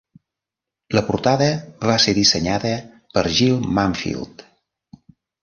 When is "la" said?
0.99-1.03